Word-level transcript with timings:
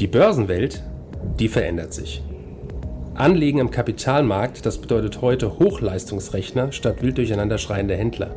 Die 0.00 0.08
Börsenwelt, 0.08 0.82
die 1.38 1.46
verändert 1.46 1.94
sich. 1.94 2.20
Anlegen 3.14 3.60
am 3.60 3.70
Kapitalmarkt, 3.70 4.66
das 4.66 4.78
bedeutet 4.78 5.22
heute 5.22 5.60
Hochleistungsrechner 5.60 6.72
statt 6.72 7.00
wild 7.00 7.16
durcheinander 7.16 7.58
schreiende 7.58 7.94
Händler. 7.94 8.34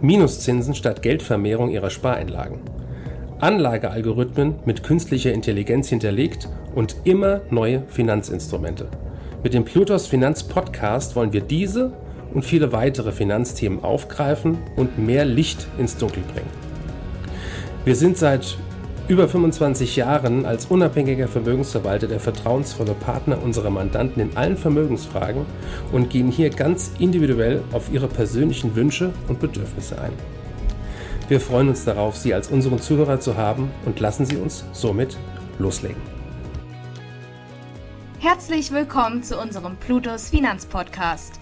Minuszinsen 0.00 0.74
statt 0.74 1.02
Geldvermehrung 1.02 1.68
ihrer 1.68 1.90
Spareinlagen. 1.90 2.60
Anlagealgorithmen 3.38 4.54
mit 4.64 4.82
künstlicher 4.82 5.34
Intelligenz 5.34 5.90
hinterlegt 5.90 6.48
und 6.74 6.96
immer 7.04 7.42
neue 7.50 7.82
Finanzinstrumente. 7.88 8.88
Mit 9.42 9.52
dem 9.52 9.66
Plutos 9.66 10.06
Finanz 10.06 10.42
Podcast 10.42 11.16
wollen 11.16 11.34
wir 11.34 11.42
diese 11.42 11.92
und 12.32 12.46
viele 12.46 12.72
weitere 12.72 13.12
Finanzthemen 13.12 13.84
aufgreifen 13.84 14.56
und 14.76 14.98
mehr 14.98 15.26
Licht 15.26 15.66
ins 15.76 15.98
Dunkel 15.98 16.22
bringen. 16.32 16.48
Wir 17.84 17.94
sind 17.94 18.16
seit 18.16 18.56
über 19.06 19.28
25 19.28 19.96
Jahren 19.96 20.46
als 20.46 20.66
unabhängiger 20.66 21.28
Vermögensverwalter 21.28 22.06
der 22.06 22.20
vertrauensvolle 22.20 22.94
Partner 22.94 23.42
unserer 23.42 23.68
Mandanten 23.68 24.22
in 24.22 24.36
allen 24.36 24.56
Vermögensfragen 24.56 25.44
und 25.92 26.08
gehen 26.08 26.30
hier 26.30 26.48
ganz 26.48 26.92
individuell 26.98 27.62
auf 27.72 27.92
ihre 27.92 28.08
persönlichen 28.08 28.74
Wünsche 28.74 29.12
und 29.28 29.40
Bedürfnisse 29.40 30.00
ein. 30.00 30.12
Wir 31.28 31.38
freuen 31.38 31.68
uns 31.68 31.84
darauf, 31.84 32.16
Sie 32.16 32.32
als 32.32 32.48
unseren 32.48 32.80
Zuhörer 32.80 33.20
zu 33.20 33.36
haben 33.36 33.70
und 33.84 34.00
lassen 34.00 34.24
Sie 34.24 34.36
uns 34.36 34.64
somit 34.72 35.18
loslegen. 35.58 36.00
Herzlich 38.20 38.72
willkommen 38.72 39.22
zu 39.22 39.38
unserem 39.38 39.76
Plutos 39.76 40.30
Finanzpodcast. 40.30 41.40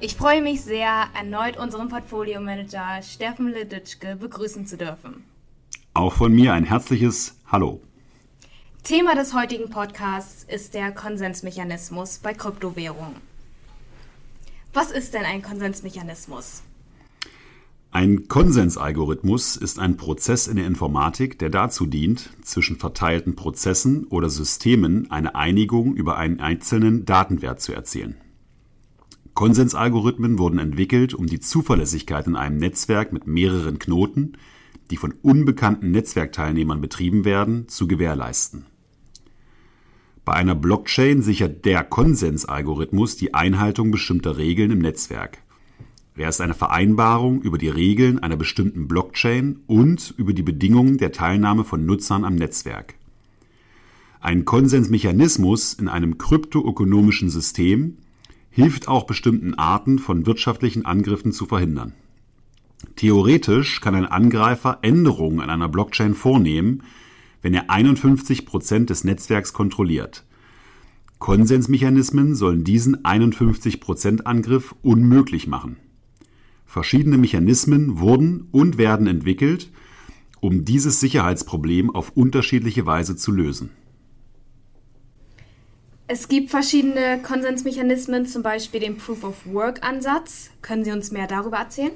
Ich 0.00 0.16
freue 0.16 0.42
mich 0.42 0.60
sehr, 0.62 1.04
erneut 1.18 1.56
unseren 1.58 1.88
Portfolio-Manager 1.88 3.00
Steffen 3.02 3.48
Leditschke 3.48 4.16
begrüßen 4.16 4.66
zu 4.66 4.76
dürfen. 4.76 5.24
Auch 5.92 6.12
von 6.12 6.32
mir 6.32 6.52
ein 6.52 6.62
herzliches 6.62 7.34
Hallo. 7.48 7.80
Thema 8.84 9.16
des 9.16 9.34
heutigen 9.34 9.70
Podcasts 9.70 10.44
ist 10.44 10.74
der 10.74 10.92
Konsensmechanismus 10.92 12.18
bei 12.18 12.32
Kryptowährungen. 12.32 13.16
Was 14.72 14.92
ist 14.92 15.14
denn 15.14 15.24
ein 15.24 15.42
Konsensmechanismus? 15.42 16.62
Ein 17.90 18.28
Konsensalgorithmus 18.28 19.56
ist 19.56 19.80
ein 19.80 19.96
Prozess 19.96 20.46
in 20.46 20.56
der 20.56 20.68
Informatik, 20.68 21.40
der 21.40 21.50
dazu 21.50 21.86
dient, 21.86 22.30
zwischen 22.42 22.76
verteilten 22.76 23.34
Prozessen 23.34 24.04
oder 24.04 24.30
Systemen 24.30 25.10
eine 25.10 25.34
Einigung 25.34 25.96
über 25.96 26.16
einen 26.16 26.38
einzelnen 26.38 27.04
Datenwert 27.04 27.60
zu 27.60 27.72
erzielen. 27.72 28.14
Konsensalgorithmen 29.34 30.38
wurden 30.38 30.60
entwickelt, 30.60 31.14
um 31.14 31.26
die 31.26 31.40
Zuverlässigkeit 31.40 32.28
in 32.28 32.36
einem 32.36 32.58
Netzwerk 32.58 33.12
mit 33.12 33.26
mehreren 33.26 33.80
Knoten 33.80 34.36
die 34.90 34.96
von 34.96 35.14
unbekannten 35.22 35.90
Netzwerkteilnehmern 35.92 36.80
betrieben 36.80 37.24
werden, 37.24 37.68
zu 37.68 37.86
gewährleisten. 37.86 38.66
Bei 40.24 40.34
einer 40.34 40.54
Blockchain 40.54 41.22
sichert 41.22 41.64
der 41.64 41.82
Konsensalgorithmus 41.84 43.16
die 43.16 43.34
Einhaltung 43.34 43.90
bestimmter 43.90 44.36
Regeln 44.36 44.70
im 44.70 44.80
Netzwerk. 44.80 45.38
Er 46.16 46.28
ist 46.28 46.42
eine 46.42 46.54
Vereinbarung 46.54 47.40
über 47.40 47.56
die 47.56 47.70
Regeln 47.70 48.18
einer 48.18 48.36
bestimmten 48.36 48.86
Blockchain 48.86 49.60
und 49.66 50.12
über 50.18 50.34
die 50.34 50.42
Bedingungen 50.42 50.98
der 50.98 51.12
Teilnahme 51.12 51.64
von 51.64 51.86
Nutzern 51.86 52.24
am 52.26 52.34
Netzwerk. 52.34 52.94
Ein 54.20 54.44
Konsensmechanismus 54.44 55.72
in 55.72 55.88
einem 55.88 56.18
kryptoökonomischen 56.18 57.30
System 57.30 57.96
hilft 58.50 58.86
auch 58.86 59.04
bestimmten 59.04 59.54
Arten 59.54 59.98
von 59.98 60.26
wirtschaftlichen 60.26 60.84
Angriffen 60.84 61.32
zu 61.32 61.46
verhindern 61.46 61.94
Theoretisch 62.96 63.80
kann 63.80 63.94
ein 63.94 64.06
Angreifer 64.06 64.78
Änderungen 64.82 65.40
an 65.40 65.50
einer 65.50 65.68
Blockchain 65.68 66.14
vornehmen, 66.14 66.82
wenn 67.42 67.54
er 67.54 67.70
51 67.70 68.46
Prozent 68.46 68.90
des 68.90 69.04
Netzwerks 69.04 69.52
kontrolliert. 69.52 70.24
Konsensmechanismen 71.18 72.34
sollen 72.34 72.64
diesen 72.64 73.04
51 73.04 73.80
Prozent 73.80 74.26
Angriff 74.26 74.74
unmöglich 74.82 75.46
machen. 75.46 75.76
Verschiedene 76.64 77.18
Mechanismen 77.18 77.98
wurden 77.98 78.48
und 78.52 78.78
werden 78.78 79.06
entwickelt, 79.06 79.70
um 80.40 80.64
dieses 80.64 81.00
Sicherheitsproblem 81.00 81.90
auf 81.90 82.12
unterschiedliche 82.14 82.86
Weise 82.86 83.16
zu 83.16 83.32
lösen. 83.32 83.70
Es 86.06 86.28
gibt 86.28 86.50
verschiedene 86.50 87.20
Konsensmechanismen, 87.22 88.26
zum 88.26 88.42
Beispiel 88.42 88.80
den 88.80 88.96
Proof-of-Work-Ansatz. 88.96 90.50
Können 90.62 90.84
Sie 90.84 90.90
uns 90.90 91.12
mehr 91.12 91.26
darüber 91.26 91.58
erzählen? 91.58 91.92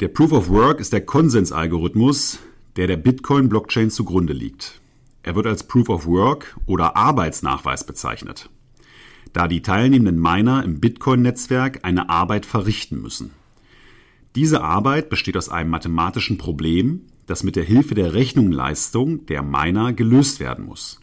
Der 0.00 0.08
Proof 0.08 0.32
of 0.32 0.50
Work 0.50 0.78
ist 0.80 0.92
der 0.92 1.06
Konsensalgorithmus, 1.06 2.38
der 2.76 2.86
der 2.86 2.98
Bitcoin-Blockchain 2.98 3.90
zugrunde 3.90 4.34
liegt. 4.34 4.82
Er 5.22 5.36
wird 5.36 5.46
als 5.46 5.66
Proof 5.66 5.88
of 5.88 6.06
Work 6.06 6.54
oder 6.66 6.96
Arbeitsnachweis 6.96 7.86
bezeichnet, 7.86 8.50
da 9.32 9.48
die 9.48 9.62
teilnehmenden 9.62 10.20
Miner 10.20 10.62
im 10.64 10.80
Bitcoin-Netzwerk 10.80 11.86
eine 11.86 12.10
Arbeit 12.10 12.44
verrichten 12.44 13.00
müssen. 13.00 13.30
Diese 14.34 14.62
Arbeit 14.62 15.08
besteht 15.08 15.38
aus 15.38 15.48
einem 15.48 15.70
mathematischen 15.70 16.36
Problem, 16.36 17.06
das 17.24 17.42
mit 17.42 17.56
der 17.56 17.64
Hilfe 17.64 17.94
der 17.94 18.12
Rechnungsleistung 18.12 19.24
der 19.24 19.42
Miner 19.42 19.94
gelöst 19.94 20.40
werden 20.40 20.66
muss. 20.66 21.00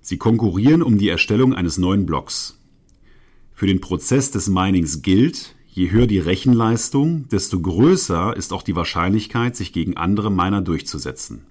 Sie 0.00 0.18
konkurrieren 0.18 0.82
um 0.82 0.98
die 0.98 1.08
Erstellung 1.08 1.54
eines 1.54 1.78
neuen 1.78 2.04
Blocks. 2.04 2.58
Für 3.54 3.68
den 3.68 3.80
Prozess 3.80 4.32
des 4.32 4.48
Minings 4.48 5.02
gilt, 5.02 5.54
Je 5.74 5.90
höher 5.90 6.06
die 6.06 6.18
Rechenleistung, 6.18 7.28
desto 7.30 7.58
größer 7.58 8.36
ist 8.36 8.52
auch 8.52 8.62
die 8.62 8.76
Wahrscheinlichkeit, 8.76 9.56
sich 9.56 9.72
gegen 9.72 9.96
andere 9.96 10.30
Miner 10.30 10.60
durchzusetzen. 10.60 11.46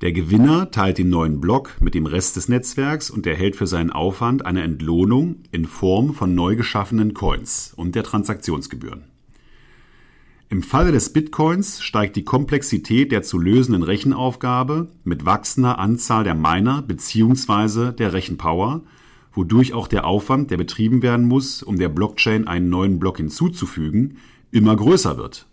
Der 0.00 0.12
Gewinner 0.12 0.70
teilt 0.70 0.96
den 0.96 1.10
neuen 1.10 1.38
Block 1.38 1.76
mit 1.82 1.92
dem 1.92 2.06
Rest 2.06 2.36
des 2.36 2.48
Netzwerks 2.48 3.10
und 3.10 3.26
erhält 3.26 3.56
für 3.56 3.66
seinen 3.66 3.90
Aufwand 3.90 4.46
eine 4.46 4.62
Entlohnung 4.62 5.36
in 5.52 5.66
Form 5.66 6.14
von 6.14 6.34
neu 6.34 6.56
geschaffenen 6.56 7.12
Coins 7.12 7.74
und 7.76 7.94
der 7.94 8.04
Transaktionsgebühren. 8.04 9.04
Im 10.48 10.62
Falle 10.62 10.90
des 10.90 11.12
Bitcoins 11.12 11.82
steigt 11.82 12.16
die 12.16 12.24
Komplexität 12.24 13.12
der 13.12 13.22
zu 13.22 13.38
lösenden 13.38 13.82
Rechenaufgabe 13.82 14.88
mit 15.04 15.26
wachsender 15.26 15.78
Anzahl 15.78 16.24
der 16.24 16.34
Miner 16.34 16.80
bzw. 16.80 17.92
der 17.92 18.14
Rechenpower 18.14 18.82
wodurch 19.34 19.72
auch 19.72 19.88
der 19.88 20.06
Aufwand, 20.06 20.50
der 20.50 20.56
betrieben 20.56 21.02
werden 21.02 21.26
muss, 21.26 21.62
um 21.62 21.78
der 21.78 21.88
Blockchain 21.88 22.46
einen 22.46 22.68
neuen 22.68 22.98
Block 22.98 23.18
hinzuzufügen, 23.18 24.18
immer 24.50 24.76
größer 24.76 25.16
wird. 25.16 25.46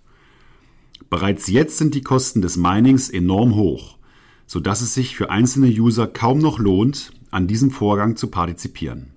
Bereits 1.10 1.48
jetzt 1.48 1.78
sind 1.78 1.96
die 1.96 2.02
Kosten 2.04 2.42
des 2.42 2.58
Minings 2.58 3.10
enorm 3.10 3.56
hoch, 3.56 3.98
so 4.46 4.60
dass 4.60 4.82
es 4.82 4.94
sich 4.94 5.16
für 5.16 5.30
einzelne 5.30 5.68
User 5.68 6.08
kaum 6.08 6.40
noch 6.40 6.60
lohnt, 6.60 7.12
an 7.32 7.48
diesem 7.48 7.72
Vorgang 7.72 8.16
zu 8.16 8.28
partizipieren. 8.28 9.14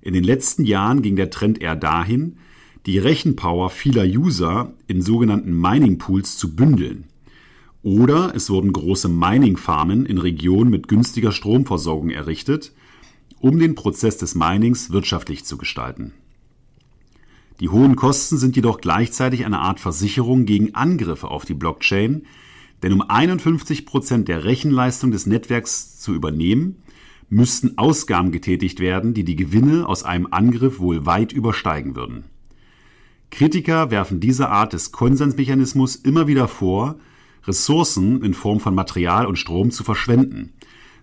In 0.00 0.14
den 0.14 0.24
letzten 0.24 0.64
Jahren 0.64 1.02
ging 1.02 1.16
der 1.16 1.30
Trend 1.30 1.60
eher 1.60 1.76
dahin, 1.76 2.38
die 2.86 2.98
Rechenpower 2.98 3.70
vieler 3.70 4.04
User 4.04 4.72
in 4.86 5.02
sogenannten 5.02 5.52
Mining 5.52 5.98
Pools 5.98 6.38
zu 6.38 6.54
bündeln. 6.54 7.04
Oder 7.82 8.32
es 8.34 8.48
wurden 8.48 8.72
große 8.72 9.08
Mining 9.08 9.56
Farmen 9.56 10.06
in 10.06 10.18
Regionen 10.18 10.70
mit 10.70 10.88
günstiger 10.88 11.32
Stromversorgung 11.32 12.10
errichtet, 12.10 12.72
um 13.40 13.58
den 13.58 13.74
Prozess 13.74 14.16
des 14.16 14.34
Minings 14.34 14.90
wirtschaftlich 14.90 15.44
zu 15.44 15.56
gestalten. 15.58 16.12
Die 17.60 17.68
hohen 17.68 17.96
Kosten 17.96 18.38
sind 18.38 18.54
jedoch 18.56 18.80
gleichzeitig 18.80 19.44
eine 19.44 19.58
Art 19.58 19.80
Versicherung 19.80 20.44
gegen 20.44 20.74
Angriffe 20.74 21.28
auf 21.28 21.44
die 21.44 21.54
Blockchain, 21.54 22.22
denn 22.82 22.92
um 22.92 23.02
51 23.02 23.84
Prozent 23.84 24.28
der 24.28 24.44
Rechenleistung 24.44 25.10
des 25.10 25.26
Netzwerks 25.26 25.98
zu 25.98 26.14
übernehmen, 26.14 26.76
müssten 27.28 27.76
Ausgaben 27.76 28.30
getätigt 28.30 28.80
werden, 28.80 29.12
die 29.12 29.24
die 29.24 29.36
Gewinne 29.36 29.86
aus 29.88 30.04
einem 30.04 30.28
Angriff 30.30 30.78
wohl 30.78 31.04
weit 31.04 31.32
übersteigen 31.32 31.96
würden. 31.96 32.24
Kritiker 33.30 33.90
werfen 33.90 34.20
diese 34.20 34.48
Art 34.48 34.72
des 34.72 34.92
Konsensmechanismus 34.92 35.96
immer 35.96 36.26
wieder 36.26 36.48
vor, 36.48 36.96
Ressourcen 37.46 38.22
in 38.22 38.34
Form 38.34 38.60
von 38.60 38.74
Material 38.74 39.26
und 39.26 39.36
Strom 39.36 39.70
zu 39.70 39.84
verschwenden 39.84 40.52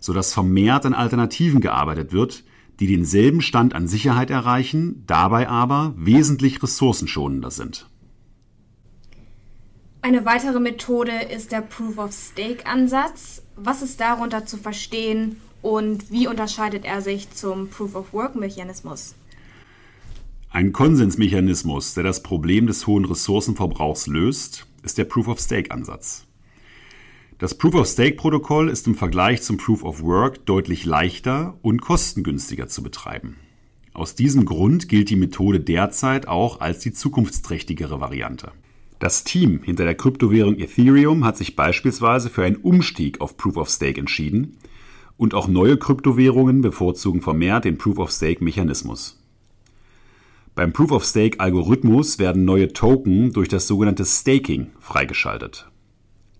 sodass 0.06 0.34
vermehrt 0.34 0.86
an 0.86 0.94
Alternativen 0.94 1.62
gearbeitet 1.62 2.14
wird, 2.14 2.44
die 2.80 2.86
denselben 2.86 3.42
Stand 3.42 3.74
an 3.74 3.88
Sicherheit 3.88 4.30
erreichen, 4.30 5.04
dabei 5.08 5.50
aber 5.50 5.96
wesentlich 5.98 6.62
ressourcenschonender 6.62 7.50
sind. 7.50 7.90
Eine 10.04 10.24
weitere 10.24 10.60
Methode 10.60 11.12
ist 11.36 11.52
der 11.52 11.62
Proof-of-Stake-Ansatz. 11.62 13.42
Was 13.56 13.82
ist 13.82 14.00
darunter 14.00 14.46
zu 14.46 14.58
verstehen 14.58 15.38
und 15.64 16.12
wie 16.12 16.28
unterscheidet 16.28 16.86
er 16.86 17.02
sich 17.02 17.32
zum 17.32 17.70
Proof-of-Work-Mechanismus? 17.70 19.16
Ein 20.52 20.72
Konsensmechanismus, 20.72 21.96
der 21.96 22.04
das 22.04 22.22
Problem 22.22 22.68
des 22.68 22.86
hohen 22.86 23.06
Ressourcenverbrauchs 23.06 24.06
löst, 24.06 24.68
ist 24.84 25.00
der 25.00 25.06
Proof-of-Stake-Ansatz. 25.06 26.28
Das 27.38 27.54
Proof-of-Stake-Protokoll 27.54 28.70
ist 28.70 28.88
im 28.88 28.96
Vergleich 28.96 29.42
zum 29.42 29.58
Proof-of-Work 29.58 30.46
deutlich 30.46 30.86
leichter 30.86 31.58
und 31.62 31.82
kostengünstiger 31.82 32.70
zu 32.70 32.82
betreiben. 32.82 33.36
Aus 33.94 34.16
diesem 34.16 34.46
Grund 34.46 34.88
gilt 34.88 35.10
die 35.10 35.18
Methode 35.18 35.60
derzeit 35.60 36.30
auch 36.30 36.62
als 36.62 36.80
die 36.80 36.94
zukunftsträchtigere 36.94 38.00
Variante. 38.00 38.54
Das 39.00 39.26
Team 39.26 39.60
hinter 39.64 39.84
der 39.84 39.96
Kryptowährung 39.96 40.58
Ethereum 40.58 41.26
hat 41.26 41.36
sich 41.36 41.58
beispielsweise 41.58 42.30
für 42.30 42.46
einen 42.46 42.56
Umstieg 42.56 43.20
auf 43.20 43.36
Proof 43.36 43.58
of 43.58 43.70
Stake 43.70 44.00
entschieden 44.00 44.56
und 45.18 45.34
auch 45.34 45.50
neue 45.50 45.76
Kryptowährungen 45.76 46.62
bevorzugen 46.62 47.22
vermehrt 47.22 47.66
den 47.66 47.78
Proof 47.78 48.00
of 48.00 48.12
Stake 48.12 48.42
Mechanismus. 48.42 49.22
Beim 50.56 50.72
Proof 50.72 50.92
of 50.92 51.04
Stake 51.04 51.42
Algorithmus 51.42 52.18
werden 52.18 52.46
neue 52.46 52.72
Token 52.72 53.34
durch 53.34 53.50
das 53.50 53.68
sogenannte 53.68 54.06
Staking 54.06 54.68
freigeschaltet. 54.80 55.70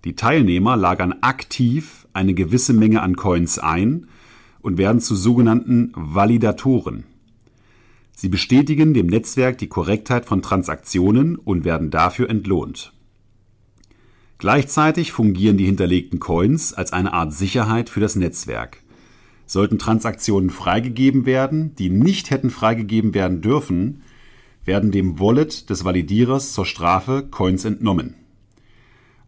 Die 0.06 0.16
Teilnehmer 0.16 0.78
lagern 0.78 1.16
aktiv 1.22 2.08
eine 2.14 2.36
gewisse 2.36 2.74
Menge 2.74 3.02
an 3.02 3.16
Coins 3.16 3.58
ein 3.58 4.08
und 4.62 4.78
werden 4.78 5.02
zu 5.02 5.16
sogenannten 5.16 5.92
Validatoren. 5.96 7.06
Sie 8.16 8.30
bestätigen 8.30 8.94
dem 8.94 9.08
Netzwerk 9.08 9.58
die 9.58 9.68
Korrektheit 9.68 10.26
von 10.26 10.44
Transaktionen 10.44 11.36
und 11.36 11.66
werden 11.66 11.90
dafür 11.90 12.30
entlohnt. 12.30 12.94
Gleichzeitig 14.38 15.12
fungieren 15.12 15.58
die 15.58 15.66
hinterlegten 15.66 16.20
Coins 16.20 16.74
als 16.74 16.94
eine 16.94 17.12
Art 17.14 17.34
Sicherheit 17.34 17.90
für 17.90 18.00
das 18.00 18.16
Netzwerk. 18.16 18.84
Sollten 19.48 19.80
Transaktionen 19.80 20.52
freigegeben 20.52 21.26
werden, 21.26 21.76
die 21.76 21.90
nicht 21.90 22.30
hätten 22.30 22.52
freigegeben 22.52 23.16
werden 23.16 23.42
dürfen, 23.42 24.04
werden 24.66 24.92
dem 24.92 25.20
Wallet 25.20 25.70
des 25.70 25.84
Validierers 25.84 26.54
zur 26.54 26.66
Strafe 26.66 27.28
Coins 27.30 27.66
entnommen. 27.66 28.16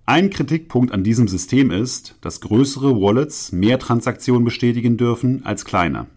Ein 0.10 0.30
Kritikpunkt 0.30 0.94
an 0.94 1.04
diesem 1.04 1.28
System 1.28 1.70
ist, 1.70 2.16
dass 2.22 2.40
größere 2.40 2.96
Wallets 3.02 3.52
mehr 3.52 3.78
Transaktionen 3.78 4.46
bestätigen 4.46 4.96
dürfen 4.96 5.46
als 5.46 5.66
kleine. 5.66 6.08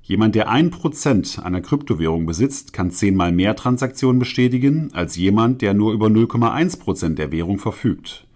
Jemand, 0.00 0.36
der 0.36 0.48
ein 0.48 0.70
Prozent 0.70 1.40
einer 1.42 1.60
Kryptowährung 1.60 2.24
besitzt, 2.24 2.72
kann 2.72 2.92
zehnmal 2.92 3.32
mehr 3.32 3.56
Transaktionen 3.56 4.20
bestätigen 4.20 4.90
als 4.92 5.16
jemand, 5.16 5.60
der 5.60 5.74
nur 5.74 5.92
über 5.92 6.06
0,1 6.06 6.78
Prozent 6.78 7.18
der 7.18 7.32
Währung 7.32 7.58
verfügt. 7.58 8.28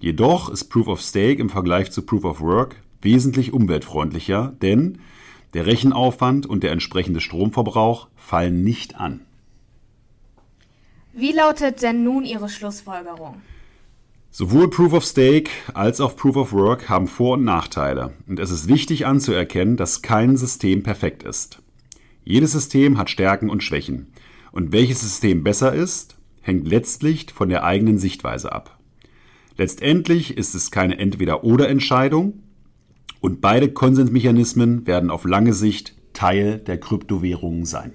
Jedoch 0.00 0.48
ist 0.48 0.64
Proof 0.64 0.88
of 0.88 1.00
Stake 1.00 1.40
im 1.40 1.48
Vergleich 1.48 1.92
zu 1.92 2.02
Proof 2.02 2.24
of 2.24 2.40
Work 2.40 2.82
wesentlich 3.00 3.52
umweltfreundlicher, 3.52 4.56
denn 4.60 4.98
der 5.54 5.66
Rechenaufwand 5.66 6.46
und 6.46 6.64
der 6.64 6.72
entsprechende 6.72 7.20
Stromverbrauch 7.20 8.08
fallen 8.16 8.64
nicht 8.64 8.96
an. 8.96 9.20
Wie 11.12 11.30
lautet 11.30 11.80
denn 11.82 12.02
nun 12.02 12.24
Ihre 12.24 12.48
Schlussfolgerung? 12.48 13.40
Sowohl 14.30 14.68
Proof 14.68 14.92
of 14.92 15.04
Stake 15.04 15.50
als 15.72 16.00
auch 16.00 16.14
Proof 16.14 16.36
of 16.36 16.52
Work 16.52 16.88
haben 16.88 17.06
Vor- 17.06 17.38
und 17.38 17.44
Nachteile 17.44 18.12
und 18.26 18.38
es 18.38 18.50
ist 18.50 18.68
wichtig 18.68 19.06
anzuerkennen, 19.06 19.76
dass 19.76 20.02
kein 20.02 20.36
System 20.36 20.82
perfekt 20.82 21.22
ist. 21.22 21.62
Jedes 22.24 22.52
System 22.52 22.98
hat 22.98 23.08
Stärken 23.08 23.48
und 23.48 23.62
Schwächen 23.62 24.08
und 24.52 24.70
welches 24.70 25.00
System 25.00 25.42
besser 25.42 25.72
ist, 25.72 26.16
hängt 26.42 26.68
letztlich 26.68 27.32
von 27.32 27.48
der 27.48 27.64
eigenen 27.64 27.98
Sichtweise 27.98 28.52
ab. 28.52 28.78
Letztendlich 29.56 30.36
ist 30.36 30.54
es 30.54 30.70
keine 30.70 30.98
Entweder-oder-Entscheidung 30.98 32.42
und 33.20 33.40
beide 33.40 33.72
Konsensmechanismen 33.72 34.86
werden 34.86 35.10
auf 35.10 35.24
lange 35.24 35.54
Sicht 35.54 35.94
Teil 36.12 36.58
der 36.58 36.78
Kryptowährungen 36.78 37.64
sein. 37.64 37.92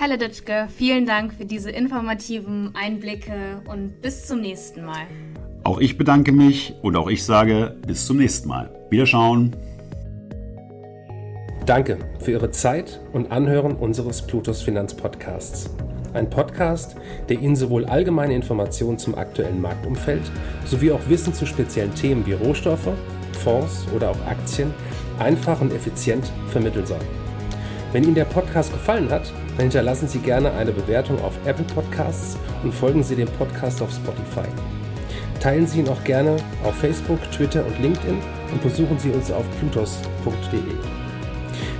Herr 0.00 0.06
Leditschke, 0.06 0.68
vielen 0.76 1.06
Dank 1.06 1.34
für 1.34 1.44
diese 1.44 1.72
informativen 1.72 2.70
Einblicke 2.76 3.62
und 3.66 4.00
bis 4.00 4.28
zum 4.28 4.40
nächsten 4.40 4.84
Mal. 4.84 5.08
Auch 5.64 5.80
ich 5.80 5.98
bedanke 5.98 6.30
mich 6.30 6.72
und 6.82 6.94
auch 6.94 7.08
ich 7.08 7.24
sage 7.24 7.76
bis 7.84 8.06
zum 8.06 8.18
nächsten 8.18 8.46
Mal. 8.46 8.70
Wiederschauen. 8.90 9.56
Danke 11.66 11.98
für 12.20 12.30
Ihre 12.30 12.52
Zeit 12.52 13.00
und 13.12 13.32
Anhören 13.32 13.72
unseres 13.74 14.24
Plutos 14.24 14.62
Finanzpodcasts. 14.62 15.68
Ein 16.14 16.30
Podcast, 16.30 16.94
der 17.28 17.40
Ihnen 17.40 17.56
sowohl 17.56 17.84
allgemeine 17.84 18.36
Informationen 18.36 18.98
zum 18.98 19.16
aktuellen 19.16 19.60
Marktumfeld 19.60 20.22
sowie 20.64 20.92
auch 20.92 21.08
Wissen 21.08 21.34
zu 21.34 21.44
speziellen 21.44 21.92
Themen 21.96 22.24
wie 22.24 22.34
Rohstoffe, 22.34 22.92
Fonds 23.42 23.84
oder 23.92 24.10
auch 24.10 24.26
Aktien 24.26 24.72
einfach 25.18 25.60
und 25.60 25.72
effizient 25.72 26.30
vermitteln 26.50 26.86
soll. 26.86 27.00
Wenn 27.90 28.04
Ihnen 28.04 28.14
der 28.14 28.26
Podcast 28.26 28.72
gefallen 28.72 29.10
hat, 29.10 29.32
dann 29.58 29.64
hinterlassen 29.64 30.06
Sie 30.06 30.20
gerne 30.20 30.52
eine 30.52 30.70
Bewertung 30.70 31.20
auf 31.20 31.34
Apple 31.44 31.64
Podcasts 31.64 32.38
und 32.62 32.72
folgen 32.72 33.02
Sie 33.02 33.16
dem 33.16 33.26
Podcast 33.26 33.82
auf 33.82 33.90
Spotify. 33.90 34.46
Teilen 35.40 35.66
Sie 35.66 35.80
ihn 35.80 35.88
auch 35.88 36.02
gerne 36.04 36.36
auf 36.62 36.76
Facebook, 36.76 37.18
Twitter 37.32 37.66
und 37.66 37.76
LinkedIn 37.80 38.18
und 38.52 38.62
besuchen 38.62 38.96
Sie 39.00 39.10
uns 39.10 39.32
auf 39.32 39.44
plutos.de. 39.58 40.60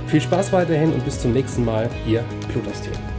Viel 0.07 0.21
Spaß 0.21 0.51
weiterhin 0.51 0.91
und 0.91 1.05
bis 1.05 1.21
zum 1.21 1.31
nächsten 1.31 1.63
Mal, 1.63 1.89
Ihr 2.05 2.21
Plutos-Team. 2.51 3.18